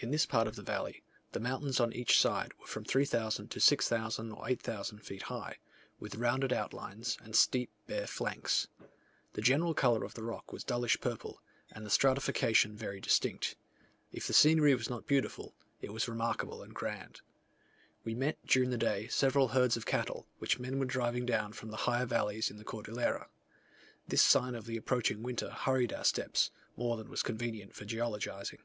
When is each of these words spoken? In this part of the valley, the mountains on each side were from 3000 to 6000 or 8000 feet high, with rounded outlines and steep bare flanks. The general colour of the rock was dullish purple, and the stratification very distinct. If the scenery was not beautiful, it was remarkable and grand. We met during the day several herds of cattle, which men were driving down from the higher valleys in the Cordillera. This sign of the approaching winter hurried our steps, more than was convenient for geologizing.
In 0.00 0.10
this 0.10 0.26
part 0.26 0.46
of 0.46 0.54
the 0.54 0.60
valley, 0.60 1.02
the 1.32 1.40
mountains 1.40 1.80
on 1.80 1.94
each 1.94 2.20
side 2.20 2.52
were 2.58 2.66
from 2.66 2.84
3000 2.84 3.48
to 3.52 3.58
6000 3.58 4.30
or 4.32 4.46
8000 4.46 4.98
feet 4.98 5.22
high, 5.22 5.56
with 5.98 6.16
rounded 6.16 6.52
outlines 6.52 7.16
and 7.22 7.34
steep 7.34 7.70
bare 7.86 8.06
flanks. 8.06 8.68
The 9.32 9.40
general 9.40 9.72
colour 9.72 10.04
of 10.04 10.12
the 10.12 10.22
rock 10.22 10.52
was 10.52 10.62
dullish 10.62 11.00
purple, 11.00 11.40
and 11.70 11.86
the 11.86 11.90
stratification 11.90 12.76
very 12.76 13.00
distinct. 13.00 13.56
If 14.12 14.26
the 14.26 14.34
scenery 14.34 14.74
was 14.74 14.90
not 14.90 15.06
beautiful, 15.06 15.54
it 15.80 15.90
was 15.90 16.06
remarkable 16.06 16.62
and 16.62 16.74
grand. 16.74 17.22
We 18.04 18.14
met 18.14 18.36
during 18.46 18.68
the 18.68 18.76
day 18.76 19.08
several 19.08 19.48
herds 19.56 19.78
of 19.78 19.86
cattle, 19.86 20.26
which 20.38 20.58
men 20.58 20.78
were 20.78 20.84
driving 20.84 21.24
down 21.24 21.54
from 21.54 21.70
the 21.70 21.78
higher 21.88 22.04
valleys 22.04 22.50
in 22.50 22.58
the 22.58 22.62
Cordillera. 22.64 23.28
This 24.06 24.20
sign 24.20 24.54
of 24.54 24.66
the 24.66 24.76
approaching 24.76 25.22
winter 25.22 25.48
hurried 25.48 25.94
our 25.94 26.04
steps, 26.04 26.50
more 26.76 26.98
than 26.98 27.08
was 27.08 27.22
convenient 27.22 27.74
for 27.74 27.86
geologizing. 27.86 28.58